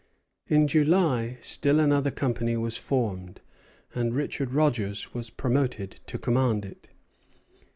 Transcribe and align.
In 0.47 0.67
July 0.67 1.37
still 1.41 1.79
another 1.79 2.09
company 2.09 2.57
was 2.57 2.75
formed, 2.75 3.39
and 3.93 4.15
Richard 4.15 4.51
Rogers 4.51 5.13
was 5.13 5.29
promoted 5.29 5.99
to 6.07 6.17
command 6.17 6.65
it. 6.65 6.89